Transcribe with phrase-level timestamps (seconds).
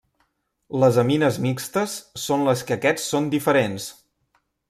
[0.83, 1.93] Les amines mixtes
[2.23, 3.89] són les que aquests són diferents.